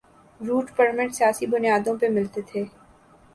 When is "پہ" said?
1.99-2.07